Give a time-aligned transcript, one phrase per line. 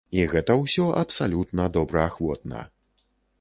[0.19, 2.65] І гэта ўсё абсалютна добраахвотна.